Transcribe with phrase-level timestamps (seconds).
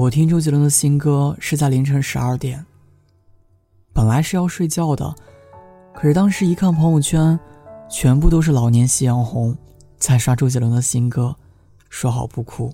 [0.00, 2.64] 我听周杰伦的新歌是在凌晨十二点。
[3.92, 5.14] 本来是要睡觉的，
[5.92, 7.38] 可是当时一看朋友圈，
[7.90, 9.54] 全部都是老年夕阳红，
[9.98, 11.36] 在刷周杰伦的新歌，
[11.90, 12.72] 说好不哭。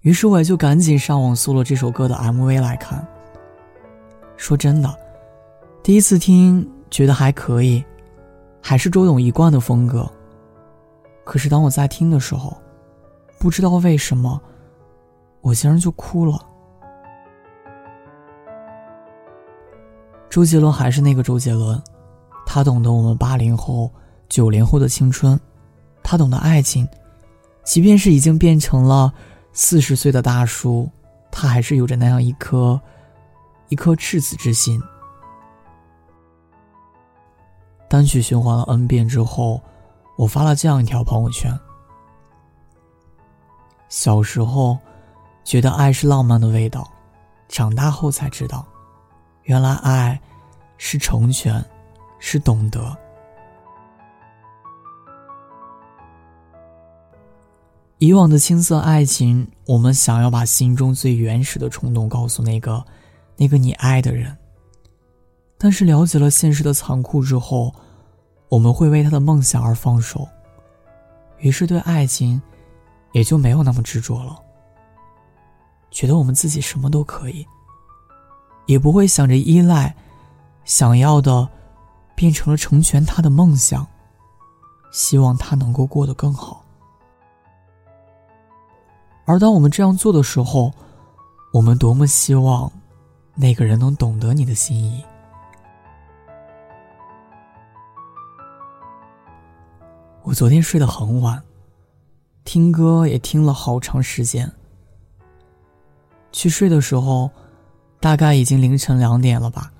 [0.00, 3.06] 于是我也就赶紧上网搜了这首歌的 MV 来看。
[4.38, 4.98] 说真的，
[5.82, 7.84] 第一次听觉得还可以，
[8.62, 10.10] 还是周董一贯的风格。
[11.22, 12.56] 可是当我在听的时候，
[13.38, 14.40] 不知道为什么，
[15.42, 16.48] 我竟然就哭了。
[20.30, 21.78] 周杰伦还是那个周杰伦，
[22.46, 23.90] 他懂得我们八零后、
[24.28, 25.38] 九零后的青春，
[26.02, 26.88] 他懂得爱情，
[27.64, 29.12] 即便是已经变成了
[29.52, 30.88] 四十岁的大叔，
[31.30, 32.80] 他还是有着那样一颗
[33.68, 34.80] 一颗赤子之心。
[37.88, 39.60] 单曲循环了 N 遍之后，
[40.16, 41.52] 我发了这样一条朋友圈：
[43.90, 44.78] 小时候
[45.44, 46.90] 觉得爱是浪漫的味道，
[47.48, 48.66] 长大后才知道。
[49.44, 50.20] 原来爱，
[50.78, 51.64] 是成全，
[52.18, 52.96] 是懂得。
[57.98, 62.84] 以往的青涩爱情，我们想要把心中最原始的冲动告诉那个，
[63.36, 64.36] 那个你爱的人。
[65.56, 67.72] 但是了解了现实的残酷之后，
[68.48, 70.28] 我们会为他的梦想而放手，
[71.38, 72.42] 于是对爱情，
[73.12, 74.41] 也就没有那么执着了。
[75.92, 77.46] 觉得我们自己什么都可以。
[78.66, 79.94] 也不会想着依赖，
[80.64, 81.48] 想要的
[82.14, 83.86] 变成了成全他的梦想，
[84.92, 86.64] 希望他能够过得更好。
[89.24, 90.72] 而当我们这样做的时候，
[91.52, 92.70] 我们多么希望
[93.34, 95.04] 那个人能懂得你的心意。
[100.22, 101.42] 我昨天睡得很晚，
[102.44, 104.50] 听歌也听了好长时间。
[106.32, 107.30] 去睡的时候。
[108.02, 109.72] 大概已经凌晨两点了吧。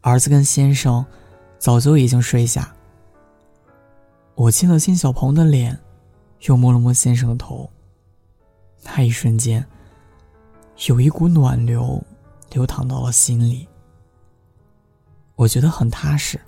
[0.00, 1.06] 儿子跟先生
[1.56, 2.74] 早就已经睡下。
[4.34, 5.78] 我亲了亲小鹏的脸，
[6.40, 7.70] 又摸了摸先生的头。
[8.82, 9.64] 那一瞬间，
[10.88, 12.02] 有一股暖流
[12.50, 13.68] 流淌到了心里。
[15.36, 16.40] 我觉得很踏实，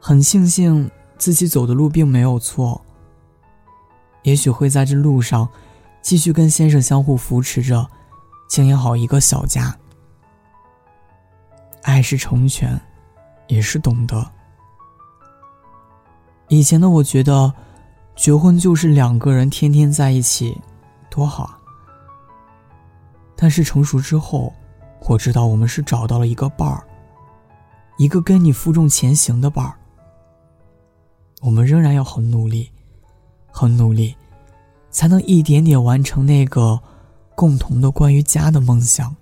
[0.00, 2.80] 很庆幸自己走的路并没有错。
[4.22, 5.46] 也许会在这路上，
[6.04, 7.84] 继续跟先生相互扶持着。
[8.46, 9.74] 经营好一个小家，
[11.82, 12.78] 爱是成全，
[13.48, 14.30] 也是懂得。
[16.48, 17.52] 以前的我觉得，
[18.14, 20.56] 结婚就是两个人天天在一起，
[21.10, 21.58] 多好啊。
[23.34, 24.52] 但是成熟之后，
[25.08, 26.86] 我知道我们是找到了一个伴儿，
[27.96, 29.74] 一个跟你负重前行的伴儿。
[31.40, 32.70] 我们仍然要很努力，
[33.50, 34.14] 很努力，
[34.94, 36.80] 才能一点点完成那个。
[37.36, 39.12] 共同的关于家的梦想，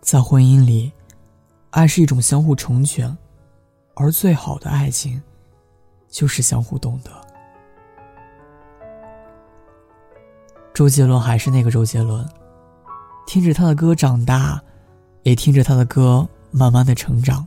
[0.00, 0.90] 在婚姻里，
[1.68, 3.14] 爱是一种相互成全，
[3.94, 5.20] 而最好的爱情，
[6.08, 7.10] 就是相互懂得。
[10.72, 12.26] 周杰伦还是那个周杰伦，
[13.26, 14.58] 听着他的歌长大，
[15.24, 17.46] 也听着他的歌慢慢的成长，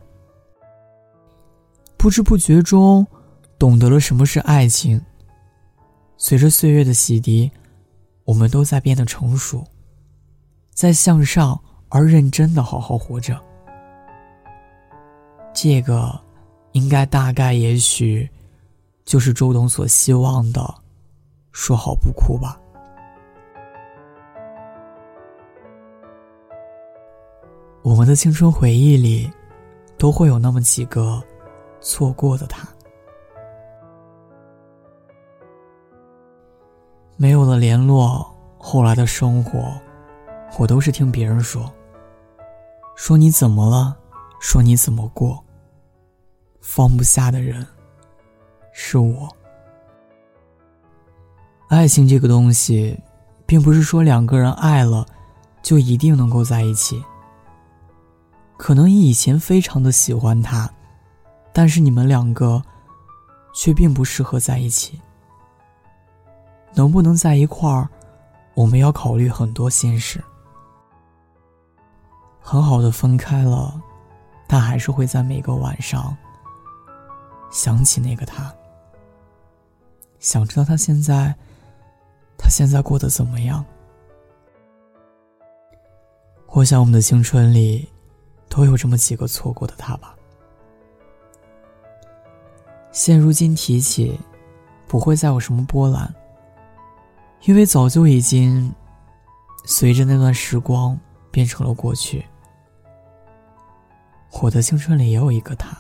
[1.98, 3.08] 不知不觉中，
[3.58, 5.04] 懂得了什么是爱情。
[6.20, 7.50] 随着岁月的洗涤。
[8.26, 9.66] 我们都在变得成熟，
[10.70, 13.36] 在向上而认真的好好活着。
[15.52, 16.22] 这个，
[16.74, 18.30] 应该大概也许，
[19.04, 20.62] 就是周董所希望的，
[21.52, 22.62] 说好不哭吧。
[27.82, 29.28] 我们的青春回忆里，
[29.98, 31.20] 都会有那么几个
[31.82, 32.70] 错过的他。
[37.22, 39.78] 没有了联络，后来的生活，
[40.58, 41.70] 我都是听别人说。
[42.96, 43.94] 说你怎么了？
[44.40, 45.44] 说你怎么过？
[46.62, 47.68] 放不下的人，
[48.72, 49.28] 是我。
[51.68, 52.98] 爱情这个东西，
[53.46, 55.06] 并不是说两个人爱了，
[55.62, 57.04] 就一定能够在一起。
[58.56, 60.72] 可能你以前非常的喜欢他，
[61.52, 62.64] 但是你们两个，
[63.54, 64.98] 却并不适合在一起。
[66.74, 67.90] 能不能在一块儿，
[68.54, 70.24] 我们要考虑很多心事。
[72.40, 73.80] 很好的分开了，
[74.48, 76.16] 但还是会在每个晚上
[77.52, 78.54] 想起那个他，
[80.20, 81.36] 想知道他现在，
[82.38, 83.64] 他现在过得怎么样。
[86.48, 87.88] 我想我们的青春里，
[88.50, 90.16] 都有这么几个错过的他吧。
[92.92, 94.20] 现如今提起，
[94.88, 96.12] 不会再有什么波澜。
[97.44, 98.74] 因为早就已经
[99.66, 101.00] 随着那段时光
[101.32, 102.26] 变成了过去。
[104.42, 105.76] 我的青春里也有一个他，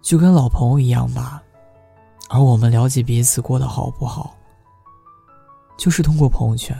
[0.00, 1.42] 就跟老朋友一样吧。
[2.28, 4.34] 而我们了解彼此过得好不好，
[5.76, 6.76] 就是通过朋友圈。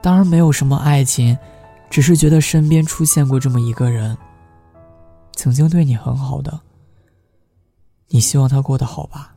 [0.00, 1.36] 当然没有什么爱情，
[1.90, 4.16] 只是觉得身边出现过这么一个人，
[5.34, 6.60] 曾经对你很好的，
[8.08, 9.31] 你希望他过得好吧？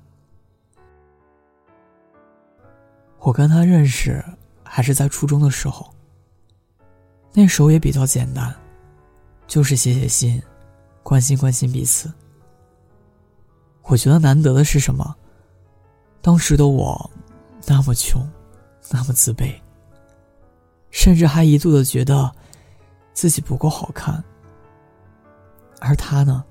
[3.26, 4.24] 我跟他认识
[4.64, 5.92] 还是在初中的时候，
[7.34, 8.56] 那时候也比较简单，
[9.48, 10.40] 就是写写信，
[11.02, 12.14] 关心关心彼此。
[13.82, 15.16] 我觉得难得的是什么？
[16.22, 17.10] 当时的我，
[17.66, 18.22] 那么穷，
[18.92, 19.56] 那么自卑，
[20.92, 22.32] 甚至还一度的觉得
[23.12, 24.24] 自己不够好看。
[25.82, 26.46] 而他呢，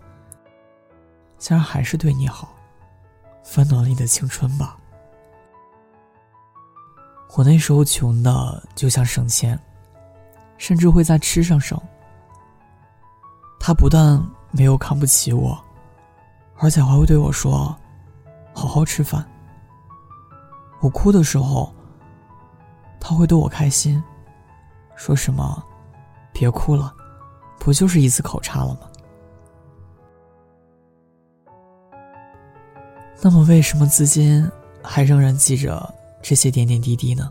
[1.38, 2.53] 竟然还是对你好，
[3.56, 4.76] 温暖了你的青春吧。
[7.36, 9.58] 我那时候穷的就像省钱，
[10.56, 11.81] 甚至会在吃上省。
[13.58, 15.58] 他不但没有看不起我。
[16.56, 17.76] 而且还会对我说
[18.54, 19.28] ：“好好吃饭。”
[20.81, 21.75] 我哭的时候，
[23.00, 24.00] 他会逗我开心，
[24.94, 25.60] 说什么
[26.32, 26.94] ：“别哭了，
[27.58, 28.82] 不就是一次考差了吗？”
[33.20, 34.48] 那么，为什么至今
[34.80, 35.92] 还仍然记着
[36.26, 37.31] 这些点点滴滴呢？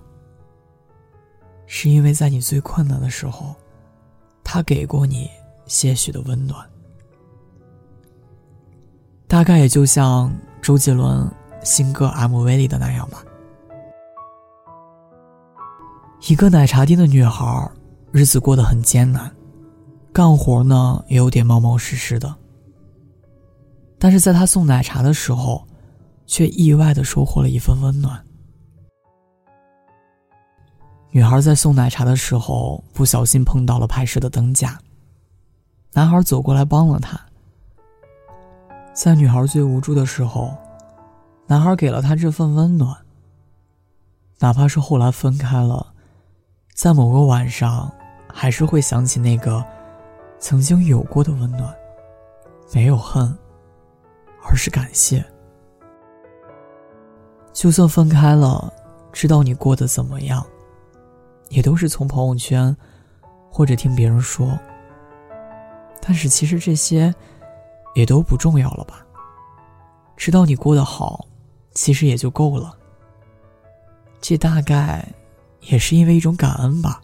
[1.66, 3.56] 是因为在你最困难的时候，
[4.44, 5.28] 他给过你
[5.66, 6.64] 些许的温暖。
[9.28, 10.32] 大概也就像
[10.62, 11.28] 周杰伦
[11.64, 13.26] 新歌 MV 里的那样吧。
[16.30, 17.72] 一个奶茶店的女孩，
[18.12, 19.36] 日子过得很艰难，
[20.14, 22.32] 干活呢也有点冒冒失失的。
[23.98, 25.68] 但是在她送奶茶的时候，
[26.28, 28.24] 却意外的收获了一份温暖。
[31.16, 34.80] 女孩在送奶茶的时候，不小心碰到了拍摄的灯架，
[35.92, 37.20] 男孩走过来帮了她。
[38.96, 40.58] 在女孩最无助的时候，
[41.46, 42.98] 男孩给了她这份温暖。
[44.40, 45.94] 哪怕是后来分开了，
[46.74, 47.94] 在某个晚上，
[48.28, 49.64] 还是会想起那个
[50.40, 51.72] 曾经有过的温暖，
[52.74, 53.38] 没有恨，
[54.50, 55.24] 而是感谢。
[57.54, 58.74] 就算分开了，
[59.12, 60.44] 知道你过得怎么样，
[61.50, 62.76] 也都是从朋友圈
[63.50, 64.58] 或者听别人说。
[66.02, 67.14] 但是其实这些。
[67.96, 69.06] 也都不重要了吧？
[70.18, 71.28] 知道你过得好，
[71.76, 72.76] 其实也就够了。
[74.20, 75.08] 这大概
[75.60, 77.00] 也是因为一种感恩吧。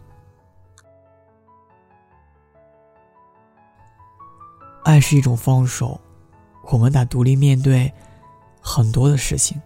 [4.82, 6.00] 爱是一种放手，
[6.72, 7.92] 我们得独立面对
[8.60, 9.62] 很多的事情。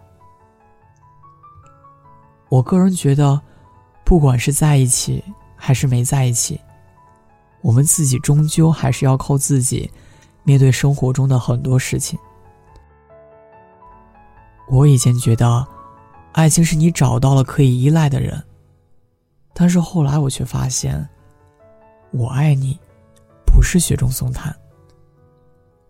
[2.49, 3.41] 我个人觉得，
[4.05, 5.23] 不管是在一起
[5.55, 6.61] 还是没在一起，
[7.61, 9.91] 我们自己终究还是要靠自己。
[10.47, 12.19] 面对生活中的很多事情，
[14.69, 15.67] 我以前觉得，
[16.33, 18.43] 爱情是你找到了可以依赖的人，
[19.55, 21.09] 但是后来我却发现，
[22.11, 22.79] 我爱你，
[23.43, 24.55] 不是雪中送炭，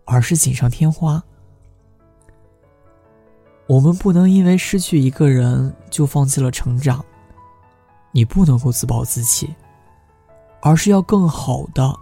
[0.06, 1.22] 而是锦上添花。
[3.66, 7.04] 我们不能因为失去一个人就放弃了成长，
[8.16, 9.54] 你不能够自暴自弃，
[10.62, 11.94] 而是要更好的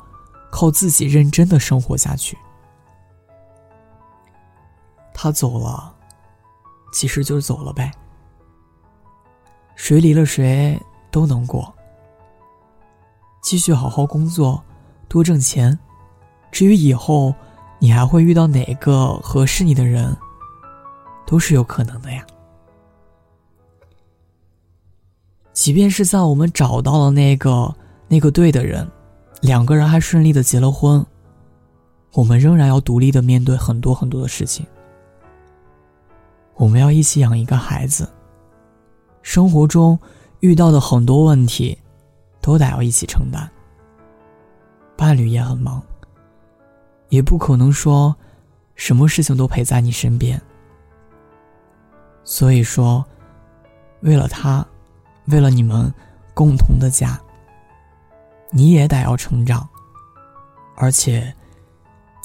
[0.49, 2.39] 靠自己认真的生活下去。
[5.13, 5.93] 他走了，
[6.93, 7.91] 其实就是走了呗。
[9.75, 10.81] 谁离了谁
[11.11, 11.75] 都能过。
[13.43, 14.63] 继续好好工作，
[15.09, 15.77] 多挣钱。
[16.53, 17.35] 至于以后
[17.81, 20.17] 你还会遇到哪个合适你的人，
[21.27, 22.25] 都是有可能的呀。
[25.65, 27.75] 即便是在我们找到了那个
[28.07, 28.87] 那个对的人，
[29.41, 31.03] 两个人还顺利的结了婚，
[32.13, 34.67] 我们仍然要独立的面对很多很多的事情。
[36.57, 38.07] 我们要一起养一个孩子。
[39.23, 39.99] 生活中
[40.41, 41.79] 遇到的很多问题，
[42.43, 43.51] 都得要一起承担。
[44.99, 45.83] 伴侣也很忙，
[47.09, 48.15] 也不可能说
[48.75, 50.39] 什么事情都陪在你身边。
[52.23, 53.03] 所以说，
[54.03, 54.63] 为了他，
[55.27, 55.93] 为了你们
[56.35, 57.21] 共同的家，
[58.51, 59.69] 你也得要成长，
[60.77, 61.35] 而且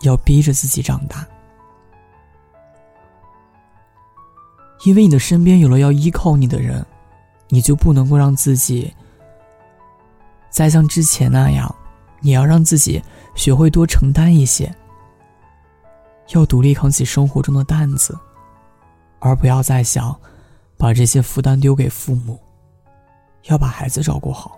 [0.01, 1.25] 要逼着自己长大。
[4.85, 6.85] 因为你的身边有了要依靠你的人，
[7.49, 8.93] 你就不能够让自己
[10.49, 11.73] 再像之前那样，
[12.21, 13.03] 你要让自己
[13.35, 14.73] 学会多承担一些，
[16.29, 18.17] 要独立扛起生活中的担子，
[19.19, 20.17] 而不要再想
[20.77, 22.39] 把这些负担丢给父母，
[23.49, 24.57] 要把孩子照顾好。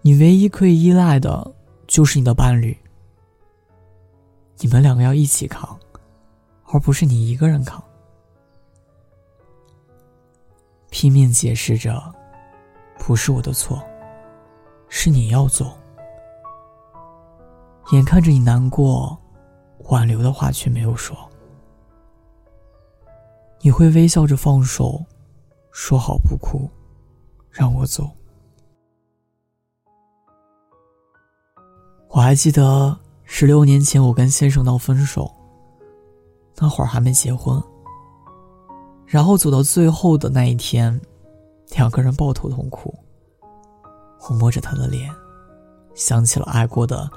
[0.00, 1.54] 你唯一可以依赖的，
[1.86, 2.76] 就是你的伴侣。
[4.58, 5.78] 你们两个要一起扛，
[6.66, 7.82] 而不是你一个人扛。
[10.90, 12.14] 拼命解释着，
[12.98, 13.82] 不是我的错，
[14.88, 15.72] 是你要走。
[17.92, 19.18] 眼看着你难过，
[19.90, 21.16] 挽留的话却没有说。
[23.60, 25.04] 你会微笑着放手，
[25.70, 26.68] 说好不哭，
[27.52, 28.10] 让我走。
[32.08, 35.30] 我还记得十六年前我跟先生闹分手，
[36.56, 37.62] 那会儿还没结婚。
[39.06, 40.98] 然后走到最后的那一天，
[41.76, 42.92] 两个人抱头痛哭。
[44.28, 45.10] 我摸着他的脸，
[45.94, 47.10] 想起了爱过的、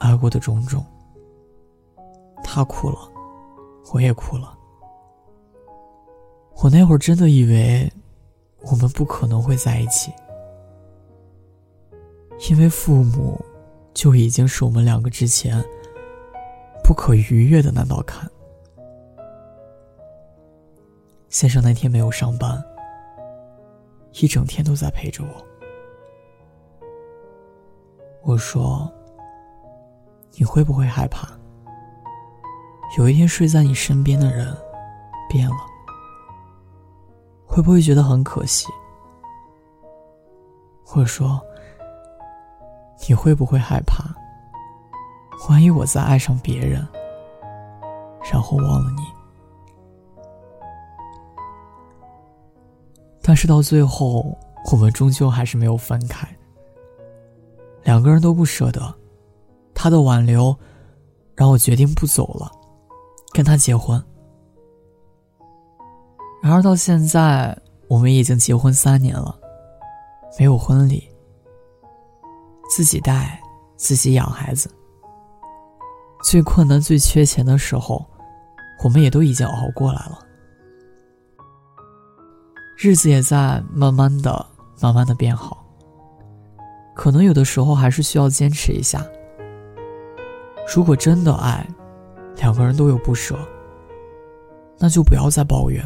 [0.00, 0.84] 爱过的种种。
[2.42, 2.98] 他哭了，
[3.92, 4.56] 我也哭了。
[6.62, 7.92] 我那会儿真的以为，
[8.62, 10.12] 我们不可能会在一起，
[12.50, 13.44] 因为父母
[13.94, 15.64] 就已经是我们两个之前
[16.82, 18.28] 不可逾越的那道坎。
[21.28, 22.62] 先生那天没有上班，
[24.20, 25.30] 一整天都在陪着我。
[28.22, 28.90] 我说
[30.32, 31.28] ：“你会不会害怕？
[32.98, 34.56] 有一天睡在你身边的人
[35.28, 35.56] 变了，
[37.56, 38.68] 会不会觉得很可惜？”
[40.84, 41.40] 或者说
[43.08, 44.04] ：“你会不会害怕？
[45.48, 46.86] 万一我再爱上别人，
[48.30, 49.00] 然后忘了你？”
[53.22, 54.36] 但是到最后，
[54.70, 56.28] 我们终究还是没有分开。
[57.84, 58.94] 两个人都不舍得，
[59.72, 60.54] 他的挽留，
[61.34, 62.52] 让我决定不走了，
[63.32, 63.98] 跟他结婚。
[66.46, 69.36] 然而到现在，我们已经结婚三年了，
[70.38, 71.10] 没有婚礼，
[72.70, 73.42] 自己带，
[73.76, 74.70] 自己养孩子。
[76.22, 78.06] 最困难、最缺钱的时候，
[78.84, 80.20] 我们也都已经熬过来了。
[82.76, 84.46] 日子也在慢慢的、
[84.80, 85.66] 慢慢的变好。
[86.94, 89.04] 可能有的时候还是需要坚持一下。
[90.72, 91.68] 如果真的爱，
[92.36, 93.36] 两个人都有不舍，
[94.78, 95.84] 那就不要再抱怨，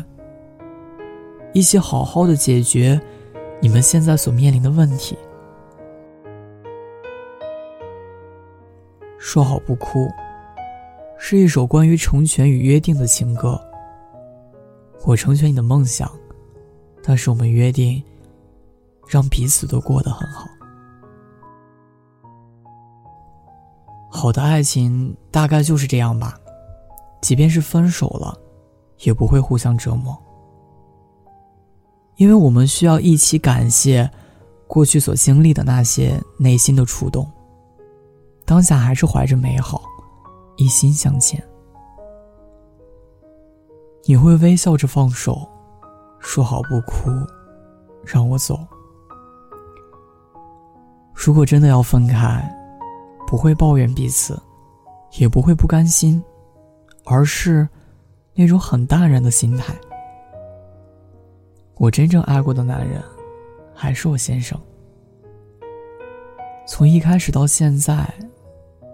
[1.52, 3.00] 一起好好的解决
[3.60, 5.16] 你们现在所面临的问题。
[9.18, 10.08] 说好不哭，
[11.18, 13.60] 是一首关于成全与约定的情歌。
[15.04, 16.10] 我成全你的梦想。
[17.02, 18.02] 但是我们约定，
[19.08, 20.46] 让彼此都过得很好。
[24.10, 26.38] 好的爱情大概就是这样吧，
[27.22, 28.38] 即便是分手了，
[28.98, 30.16] 也不会互相折磨，
[32.20, 34.08] 因为我们需要一起感谢
[34.66, 37.26] 过去所经历的那些内心的触动。
[38.44, 39.80] 当下还是怀着美好，
[40.58, 41.42] 一心向前。
[44.04, 45.48] 你会微笑着放手。
[46.18, 47.08] 说好不哭，
[48.04, 48.60] 让我走。
[51.14, 52.46] 如果真的要分开，
[53.26, 54.38] 不会抱怨彼此，
[55.18, 56.22] 也不会不甘心，
[57.06, 57.66] 而是
[58.34, 59.74] 那种很淡然的心态。
[61.80, 63.02] 我真正爱过的男人，
[63.74, 64.60] 还是我先生。
[66.66, 68.06] 从一开始到现在，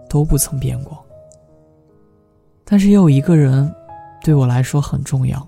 [0.09, 0.97] 都不曾变过。
[2.63, 3.69] 但是也有一个人，
[4.23, 5.45] 对我来说很重要。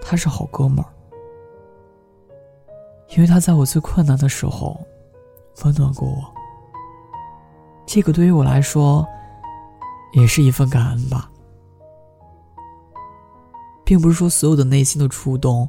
[0.00, 0.86] 他是好哥们儿，
[3.08, 4.80] 因为他在我最困难的时候
[5.64, 6.22] 温暖过我。
[7.84, 9.04] 这个对于我来说，
[10.12, 11.28] 也是一份感恩吧。
[13.84, 15.68] 并不是说所有的内心的触动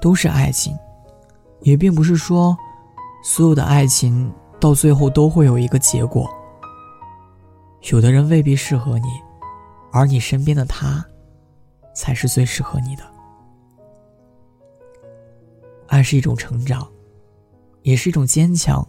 [0.00, 0.76] 都是爱情，
[1.60, 2.56] 也并不是说
[3.22, 6.28] 所有的爱情到最后都会有一个结果。
[7.90, 9.08] 有的人未必适合你，
[9.92, 11.04] 而你身边的他，
[11.94, 13.02] 才是最适合你的。
[15.86, 16.86] 爱是一种成长，
[17.82, 18.86] 也是一种坚强，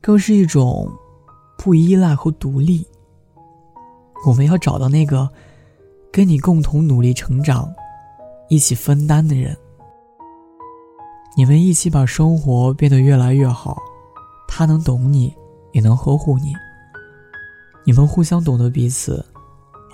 [0.00, 0.90] 更是一种
[1.58, 2.86] 不依赖和独立。
[4.26, 5.28] 我们要找到那个
[6.12, 7.72] 跟你共同努力成长、
[8.48, 9.56] 一起分担的人，
[11.36, 13.76] 你们一起把生活变得越来越好。
[14.46, 15.34] 他能懂你，
[15.72, 16.52] 也能呵护你。
[17.84, 19.24] 你们互相懂得彼此，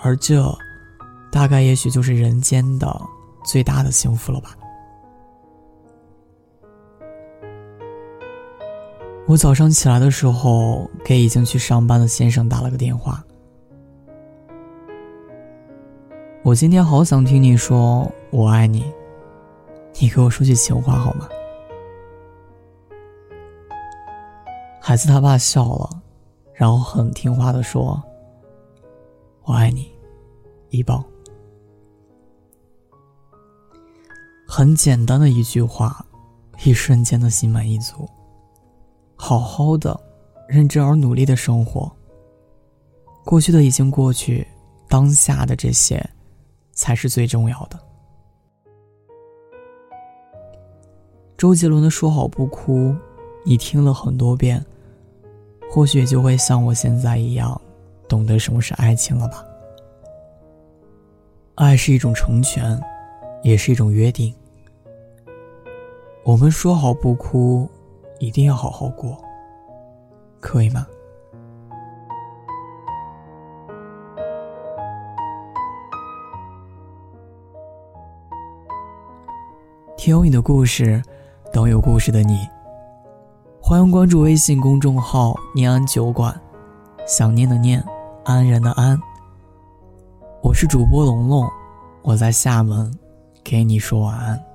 [0.01, 0.53] 而这，
[1.31, 3.01] 大概也许就是人间的
[3.45, 4.55] 最大的幸福了吧。
[9.25, 13.23] 我早上起来的时候，给已经去上班的先生打了个电话。
[16.43, 18.83] 我今天好想听你说我爱你，
[20.01, 21.27] 你给我说句情话好吗？
[24.79, 26.01] 孩子他爸笑了，
[26.53, 28.01] 然后很听话的说
[29.43, 29.91] ：“我爱你，
[30.69, 31.03] 一宝。”
[34.47, 36.05] 很简单的一句话，
[36.63, 38.09] 一瞬间的心满意足。
[39.17, 39.99] 好好的，
[40.47, 41.91] 认真而努力的生活。
[43.25, 44.47] 过去的已经过去，
[44.87, 46.01] 当下的这些，
[46.71, 47.77] 才是最重要的。
[51.39, 52.89] 周杰伦的《说好不哭》，
[53.45, 54.61] 你听了很多遍，
[55.71, 57.59] 或许就会像我现在一样，
[58.09, 59.45] 懂得什么是爱情了吧？
[61.55, 62.77] 爱是一种成全，
[63.41, 64.35] 也是一种约定。
[66.25, 67.69] 我们说好不哭。
[68.19, 69.17] 一定要好好过，
[70.41, 70.85] 可以吗？
[79.95, 81.01] 听有你的故事，
[81.51, 82.47] 等有故事的你。
[83.59, 86.39] 欢迎关注微信公众号“念安酒馆”，
[87.07, 87.83] 想念的念，
[88.23, 88.99] 安然的安。
[90.43, 91.47] 我是主播龙龙，
[92.03, 92.93] 我在厦门，
[93.43, 94.48] 给你说晚安。